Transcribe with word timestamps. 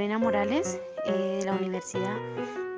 Lorena 0.00 0.18
Morales 0.18 0.80
eh, 1.04 1.40
de 1.40 1.44
la 1.44 1.52
Universidad 1.52 2.16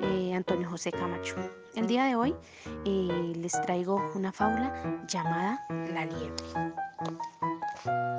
eh, 0.01 0.33
Antonio 0.33 0.69
José 0.69 0.91
Camacho. 0.91 1.35
El 1.73 1.87
día 1.87 2.03
de 2.03 2.15
hoy 2.15 2.35
eh, 2.83 3.33
les 3.37 3.53
traigo 3.61 3.95
una 4.13 4.33
fábula 4.33 5.05
llamada 5.07 5.65
La 5.69 6.03
liebre. 6.03 6.43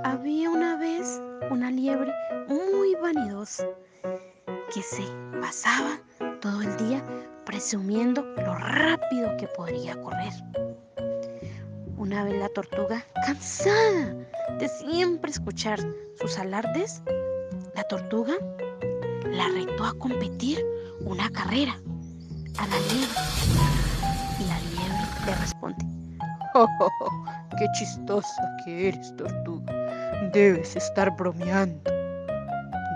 Había 0.05 0.49
una 0.49 0.79
vez 0.79 1.21
una 1.51 1.71
liebre 1.71 2.15
muy 2.49 2.95
vanidosa 2.95 3.67
que 4.73 4.81
se 4.81 5.03
pasaba 5.39 6.01
todo 6.41 6.63
el 6.63 6.75
día 6.79 7.05
presumiendo 7.45 8.23
lo 8.23 8.55
rápido 8.55 9.37
que 9.37 9.49
podría 9.49 10.01
correr. 10.01 10.33
Una 11.99 12.25
vez 12.25 12.41
la 12.41 12.49
tortuga, 12.49 13.05
cansada 13.27 14.15
de 14.59 14.67
siempre 14.67 15.31
escuchar 15.31 15.79
sus 16.19 16.39
alardes, 16.39 17.03
la 17.75 17.83
tortuga 17.83 18.33
la 19.31 19.49
retó 19.49 19.85
a 19.85 19.95
competir 19.95 20.65
una 21.01 21.29
carrera 21.31 21.75
a 22.59 22.67
la 22.67 22.79
liebre. 22.79 23.19
Y 24.39 24.45
la 24.45 24.59
liebre 24.61 25.07
le 25.27 25.35
responde, 25.37 25.85
oh, 26.55 26.69
oh, 26.81 26.91
oh, 27.01 27.25
¡Qué 27.59 27.67
chistosa 27.79 28.43
que 28.65 28.89
eres, 28.89 29.15
tortuga! 29.17 29.73
Debes 30.33 30.77
estar 30.77 31.15
bromeando, 31.17 31.91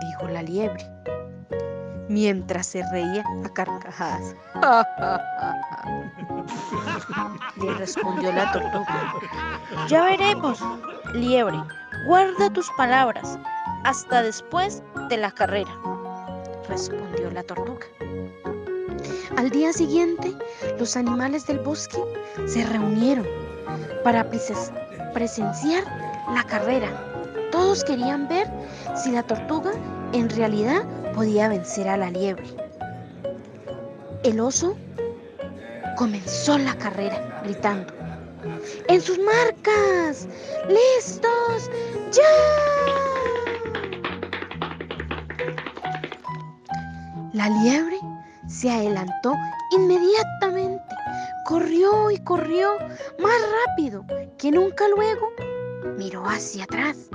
dijo 0.00 0.28
la 0.28 0.42
liebre, 0.42 0.84
mientras 2.08 2.66
se 2.66 2.82
reía 2.90 3.24
a 3.44 3.48
carcajadas. 3.54 4.34
Le 7.62 7.74
respondió 7.74 8.32
la 8.32 8.50
tortuga. 8.52 9.14
Ya 9.88 10.04
veremos, 10.04 10.60
liebre, 11.14 11.58
guarda 12.06 12.52
tus 12.52 12.68
palabras 12.76 13.38
hasta 13.84 14.22
después 14.22 14.82
de 15.08 15.16
la 15.16 15.30
carrera, 15.30 15.70
respondió 16.68 17.30
la 17.30 17.42
tortuga. 17.42 17.86
Al 19.36 19.50
día 19.50 19.72
siguiente, 19.72 20.34
los 20.78 20.96
animales 20.96 21.46
del 21.46 21.58
bosque 21.60 21.98
se 22.46 22.64
reunieron 22.64 23.26
para 24.04 24.28
presenciar 24.28 25.84
la 26.34 26.44
carrera. 26.44 26.88
Todos 27.50 27.84
querían 27.84 28.28
ver 28.28 28.46
si 28.96 29.10
la 29.12 29.22
tortuga 29.22 29.72
en 30.12 30.28
realidad 30.30 30.84
podía 31.14 31.48
vencer 31.48 31.88
a 31.88 31.96
la 31.96 32.10
liebre. 32.10 32.46
El 34.24 34.40
oso 34.40 34.76
comenzó 35.96 36.58
la 36.58 36.76
carrera 36.76 37.40
gritando, 37.44 37.92
¡En 38.88 39.00
sus 39.00 39.18
marcas! 39.18 40.28
¡Listos! 40.68 41.70
¡Ya! 42.12 43.47
La 47.38 47.48
liebre 47.50 48.00
se 48.48 48.68
adelantó 48.68 49.32
inmediatamente, 49.70 50.92
corrió 51.44 52.10
y 52.10 52.18
corrió 52.18 52.76
más 53.20 53.40
rápido 53.64 54.04
que 54.38 54.50
nunca 54.50 54.88
luego. 54.88 55.28
Miró 55.96 56.24
hacia 56.24 56.64
atrás 56.64 57.08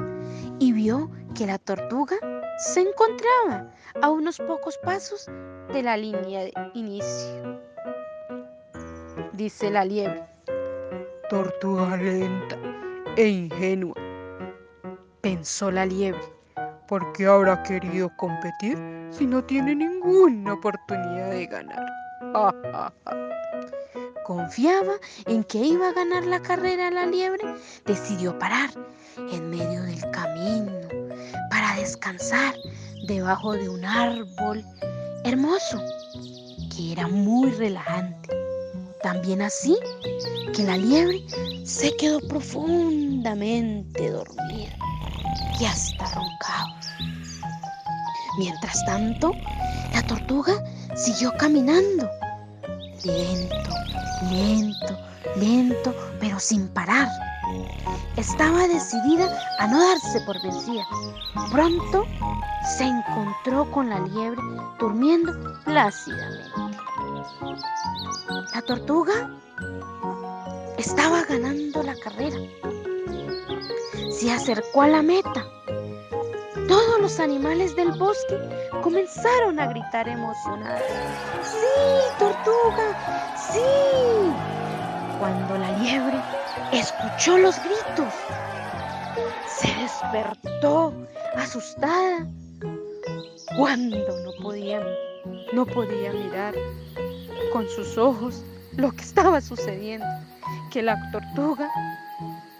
y 0.60 0.72
vio 0.72 1.12
que 1.36 1.46
la 1.46 1.58
tortuga 1.58 2.16
se 2.58 2.80
encontraba 2.80 3.70
a 4.02 4.10
unos 4.12 4.38
pocos 4.38 4.78
pasos 4.78 5.30
de 5.74 5.84
la 5.84 5.98
línea 5.98 6.46
de 6.46 6.54
inicio. 6.74 7.60
Dice 9.34 9.72
la 9.72 9.84
liebre. 9.84 10.24
Tortuga 11.30 11.98
lenta 11.98 12.58
e 13.18 13.28
ingenua, 13.28 13.96
pensó 15.20 15.70
la 15.70 15.86
liebre. 15.86 16.24
¿Por 16.88 17.12
qué 17.12 17.26
habrá 17.26 17.62
querido 17.64 18.10
competir 18.16 19.03
si 19.18 19.26
no 19.26 19.44
tiene 19.44 19.76
ninguna 19.76 20.54
oportunidad 20.54 21.32
de 21.32 21.46
ganar? 21.48 21.86
Confiaba 24.26 24.94
en 25.26 25.44
que 25.44 25.60
iba 25.60 25.90
a 25.90 25.94
ganar 25.94 26.26
la 26.26 26.42
carrera 26.42 26.90
la 26.90 27.06
liebre, 27.06 27.44
decidió 27.86 28.38
parar 28.40 28.70
en 29.18 29.50
medio 29.50 29.84
del 29.84 30.00
camino 30.12 30.88
para 31.50 31.76
descansar 31.76 32.56
debajo 33.08 33.54
de 33.54 33.70
un 33.70 33.84
árbol 33.84 34.66
hermoso 35.26 35.82
que 36.76 36.94
era 36.94 37.08
muy 37.08 37.52
relajante. 37.52 38.30
También 39.02 39.42
así 39.42 39.78
que 40.56 40.64
la 40.64 40.78
liebre 40.78 41.22
se 41.66 41.96
quedó 41.98 42.22
profundamente 42.22 44.10
dormida 44.10 44.78
y 45.60 45.66
hasta 45.66 46.06
roncaba. 46.06 46.80
Mientras 48.38 48.84
tanto, 48.86 49.32
la 49.94 50.02
tortuga 50.04 50.54
siguió 50.96 51.32
caminando, 51.38 52.10
lento, 53.04 53.56
lento, 54.32 54.98
lento, 55.36 55.96
pero 56.20 56.40
sin 56.40 56.68
parar. 56.70 57.08
Estaba 58.18 58.68
decidida 58.68 59.30
a 59.60 59.68
no 59.68 59.80
darse 59.80 60.20
por 60.22 60.42
vencida. 60.42 60.86
Pronto 61.52 62.06
se 62.78 62.86
encontró 62.86 63.70
con 63.72 63.90
la 63.90 64.00
liebre 64.00 64.42
durmiendo 64.80 65.34
plácidamente. 65.66 66.50
La 68.54 68.62
tortuga 68.62 69.30
estaba 70.78 71.24
ganando 71.24 71.84
la 71.84 71.96
carrera. 71.96 72.38
Se 74.12 74.32
acercó 74.32 74.84
a 74.84 74.88
la 74.88 75.02
meta 75.02 75.46
todos 76.68 77.02
los 77.02 77.20
animales 77.20 77.76
del 77.76 77.92
bosque 77.94 78.38
comenzaron 78.82 79.60
a 79.60 79.68
gritar 79.68 80.08
emocionados. 80.08 80.82
¡Sí, 81.44 82.18
tortuga! 82.20 83.36
¡Sí! 83.38 83.60
Cuando 85.20 85.58
la 85.58 85.72
liebre 85.80 86.20
escuchó 86.72 87.38
los 87.38 87.56
gritos, 87.60 88.14
se 89.48 89.68
despertó 89.76 90.94
asustada. 91.36 92.26
Cuando 93.58 93.98
no 93.98 94.32
podía, 94.42 94.82
no 95.54 95.66
podía 95.66 96.12
mirar 96.12 96.54
con 97.52 97.68
sus 97.70 97.98
ojos 97.98 98.44
lo 98.76 98.92
que 98.92 99.02
estaba 99.02 99.40
sucediendo, 99.42 100.06
que 100.72 100.82
la 100.82 100.98
tortuga 101.12 101.70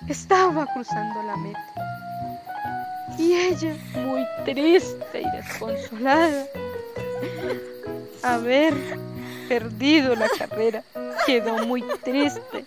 estaba 0.08 0.66
cruzando 0.68 1.24
la 1.24 1.36
meta. 1.38 1.93
Y 3.18 3.34
ella, 3.34 3.76
muy 3.96 4.26
triste 4.46 5.22
y 5.22 5.38
desconsolada, 5.38 6.46
haber 8.22 8.74
perdido 9.48 10.16
la 10.16 10.30
carrera, 10.38 10.84
quedó 11.26 11.66
muy 11.66 11.84
triste. 12.04 12.66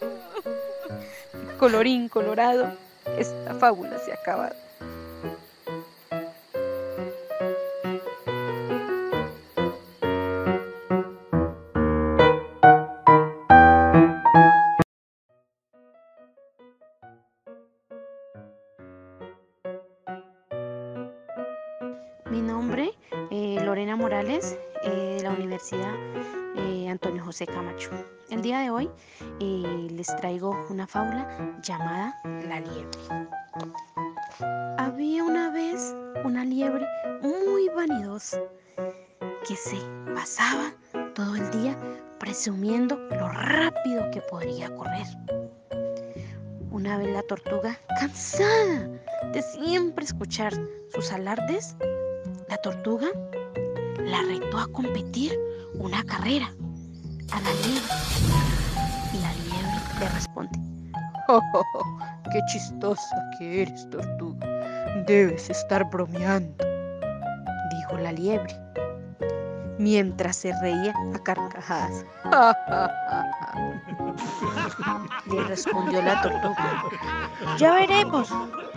Colorín 1.59 2.09
colorado, 2.09 2.73
esta 3.19 3.55
fábula 3.55 3.99
se 3.99 4.13
ha 4.13 4.15
acabado. 4.15 4.66
José. 27.37 27.47
El 28.31 28.41
día 28.41 28.61
de 28.61 28.71
hoy 28.71 28.91
les 29.91 30.07
traigo 30.17 30.57
una 30.71 30.87
fábula 30.87 31.59
llamada 31.63 32.19
La 32.25 32.61
liebre. 32.61 32.99
Había 34.79 35.23
una 35.23 35.51
vez 35.51 35.95
una 36.25 36.47
liebre 36.47 36.87
muy 37.21 37.69
vanidosa 37.77 38.41
que 39.47 39.55
se 39.55 39.77
pasaba 40.15 40.73
todo 41.15 41.37
el 41.37 41.51
día 41.51 41.77
presumiendo 42.19 42.97
lo 42.97 43.29
rápido 43.29 44.11
que 44.13 44.23
podría 44.23 44.75
correr. 44.75 45.07
Una 46.71 46.97
vez 46.97 47.09
la 47.09 47.23
tortuga, 47.23 47.79
cansada 48.01 48.89
de 49.35 49.43
siempre 49.43 50.07
escuchar 50.07 50.55
sus 50.95 51.13
alardes, 51.13 51.77
la 52.49 52.57
tortuga 52.63 53.09
la 53.99 54.23
retó 54.23 54.59
a 54.59 54.69
competir 54.69 55.39
una 55.75 56.03
carrera 56.05 56.51
a 57.33 57.41
la 57.41 57.53
liebre. 57.53 57.95
Y 59.13 59.19
la 59.19 59.33
liebre 59.45 59.81
le 60.01 60.09
responde, 60.09 60.59
oh, 61.29 61.43
¡Qué 62.33 62.41
chistosa 62.53 63.17
que 63.39 63.63
eres, 63.63 63.89
tortuga! 63.91 64.47
Debes 65.07 65.49
estar 65.51 65.85
bromeando, 65.91 66.65
dijo 67.71 67.99
la 67.99 68.13
liebre, 68.13 68.55
mientras 69.79 70.37
se 70.37 70.53
reía 70.61 70.93
a 71.15 71.19
carcajadas. 71.23 72.05
Le 75.27 75.43
respondió 75.45 76.03
la 76.03 76.21
tortuga. 76.23 76.85
Ya 77.59 77.75
veremos, 77.75 78.31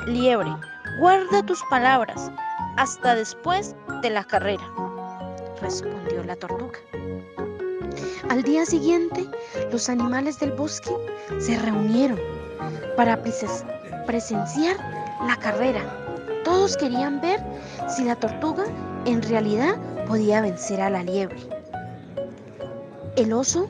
liebre, 0.06 0.52
guarda 1.00 1.44
tus 1.44 1.62
palabras 1.70 2.32
hasta 2.78 3.16
después 3.16 3.76
de 4.02 4.10
la 4.10 4.24
carrera, 4.24 4.64
respondió 5.62 6.24
la 6.24 6.36
tortuga. 6.36 6.80
Al 8.30 8.44
día 8.44 8.66
siguiente, 8.66 9.26
los 9.72 9.90
animales 9.90 10.40
del 10.40 10.52
bosque 10.52 10.92
se 11.40 11.58
reunieron 11.58 12.20
para 12.96 13.22
presenciar 13.22 14.78
la 15.26 15.36
carrera. 15.38 15.82
Todos 16.44 16.78
querían 16.78 17.22
ver 17.22 17.40
si 17.88 18.04
la 18.04 18.16
tortuga 18.16 18.66
en 19.06 19.22
realidad 19.22 19.76
podía 20.08 20.42
vencer 20.42 20.82
a 20.82 20.90
la 20.90 21.04
liebre. 21.04 21.38
El 23.16 23.34
oso 23.34 23.70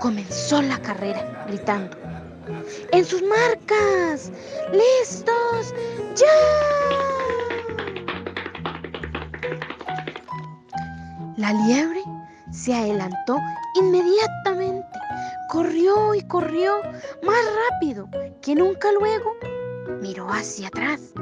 comenzó 0.00 0.62
la 0.62 0.78
carrera 0.80 1.44
gritando, 1.48 1.96
¡En 2.92 3.04
sus 3.04 3.22
marcas! 3.22 4.32
¡Listos! 4.72 5.74
¡Ya! 6.16 6.26
La 11.36 11.52
liebre 11.52 12.02
se 12.50 12.74
adelantó 12.74 13.38
inmediatamente, 13.74 14.98
corrió 15.48 16.14
y 16.14 16.22
corrió 16.22 16.80
más 17.22 17.44
rápido 17.70 18.08
que 18.42 18.54
nunca 18.54 18.90
luego, 18.92 19.32
miró 20.00 20.28
hacia 20.28 20.68
atrás 20.68 21.12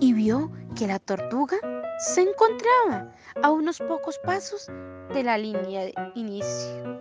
y 0.00 0.12
vio 0.12 0.50
que 0.76 0.86
la 0.86 0.98
tortuga 0.98 1.56
se 1.98 2.22
encontraba 2.22 3.12
a 3.42 3.50
unos 3.50 3.78
pocos 3.78 4.18
pasos 4.24 4.70
de 5.12 5.22
la 5.22 5.38
línea 5.38 5.84
de 5.84 5.94
inicio. 6.14 7.00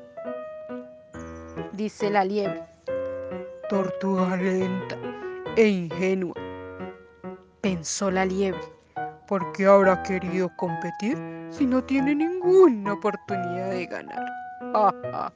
Dice 1.73 2.09
la 2.09 2.25
liebre. 2.25 2.63
Tortuga 3.69 4.35
lenta 4.35 4.97
e 5.55 5.67
ingenua, 5.67 6.35
pensó 7.61 8.11
la 8.11 8.25
liebre. 8.25 8.61
¿Por 9.27 9.53
qué 9.53 9.65
habrá 9.65 10.03
querido 10.03 10.51
competir 10.57 11.40
si 11.51 11.65
no 11.65 11.83
tiene 11.83 12.15
ninguna 12.15 12.93
oportunidad 12.93 13.69
de 13.69 13.85
ganar? 13.85 14.25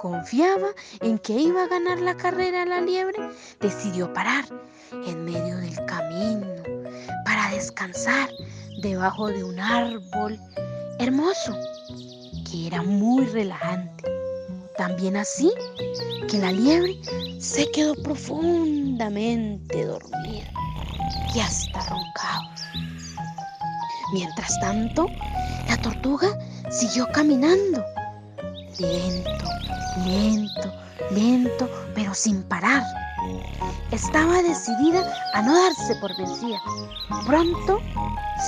Confiaba 0.00 0.68
en 1.00 1.18
que 1.18 1.32
iba 1.32 1.64
a 1.64 1.68
ganar 1.68 1.98
la 2.00 2.16
carrera 2.16 2.64
la 2.64 2.80
liebre, 2.80 3.18
decidió 3.60 4.12
parar 4.12 4.44
en 4.92 5.24
medio 5.24 5.56
del 5.56 5.74
camino 5.86 6.62
para 7.24 7.50
descansar 7.50 8.28
debajo 8.82 9.28
de 9.28 9.42
un 9.42 9.58
árbol 9.58 10.38
hermoso 10.98 11.56
que 12.50 12.66
era 12.68 12.82
muy 12.82 13.24
relajante. 13.26 14.04
También 14.76 15.16
así 15.16 15.50
que 16.30 16.38
la 16.38 16.52
liebre 16.52 16.94
se 17.40 17.66
quedó 17.72 17.94
profundamente 18.02 19.84
dormida 19.84 20.52
y 21.34 21.40
hasta 21.40 21.80
roncaba. 21.80 22.54
Mientras 24.12 24.58
tanto, 24.60 25.06
la 25.68 25.76
tortuga 25.78 26.28
siguió 26.70 27.08
caminando, 27.12 27.84
lento, 28.78 29.44
lento, 30.04 30.72
lento, 31.10 31.68
pero 31.94 32.14
sin 32.14 32.42
parar. 32.44 32.82
Estaba 33.90 34.42
decidida 34.42 35.12
a 35.34 35.42
no 35.42 35.54
darse 35.54 35.96
por 35.96 36.16
vencida. 36.16 36.60
Pronto 37.26 37.80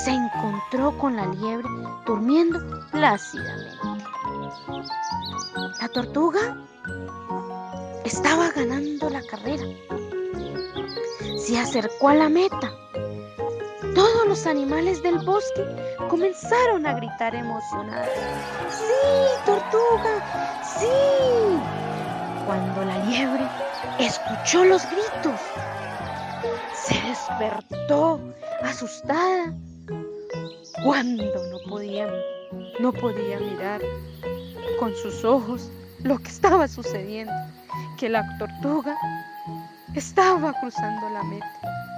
se 0.05 0.11
encontró 0.13 0.97
con 0.99 1.17
la 1.17 1.27
liebre 1.27 1.69
durmiendo 2.07 2.61
plácidamente. 2.93 3.77
La 5.81 5.89
tortuga 5.89 6.57
estaba 8.05 8.51
ganando 8.51 9.11
la 9.11 9.23
carrera. 9.23 9.65
Se 11.39 11.59
acercó 11.59 12.11
a 12.11 12.15
la 12.15 12.29
meta 12.29 12.71
los 14.29 14.47
animales 14.47 15.03
del 15.03 15.19
bosque 15.21 15.65
comenzaron 16.11 16.87
a 16.87 16.93
gritar 16.95 17.35
emocionados. 17.35 18.09
¡Sí, 18.69 19.47
tortuga! 19.47 20.63
¡Sí! 20.63 20.87
Cuando 22.45 22.85
la 22.85 22.99
liebre 23.07 23.49
escuchó 23.99 24.67
los 24.67 24.83
gritos, 24.91 25.41
se 26.75 26.95
despertó 27.09 28.21
asustada. 28.63 29.55
Cuando 30.85 31.25
no 31.25 31.59
podía, 31.71 32.07
no 32.81 32.93
podía 32.93 33.41
mirar 33.41 33.81
con 34.79 34.95
sus 34.97 35.25
ojos 35.25 35.71
lo 36.03 36.19
que 36.19 36.29
estaba 36.29 36.69
sucediendo, 36.69 37.33
que 37.97 38.11
la 38.11 38.23
tortuga 38.37 38.95
estaba 39.95 40.53
cruzando 40.61 41.09
la 41.11 41.23
meta. 41.23 41.98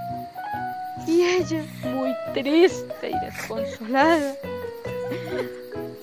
Y 1.07 1.23
ella, 1.23 1.65
muy 1.85 2.15
triste 2.33 3.11
y 3.11 3.25
desconsolada, 3.25 4.35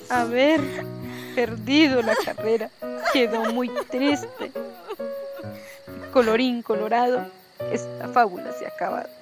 haber 0.08 0.60
perdido 1.34 2.02
la 2.02 2.14
carrera, 2.24 2.70
quedó 3.12 3.52
muy 3.52 3.68
triste. 3.90 4.50
Colorín 6.12 6.62
colorado, 6.62 7.26
esta 7.72 8.08
fábula 8.08 8.52
se 8.52 8.66
ha 8.66 8.68
acabado. 8.68 9.17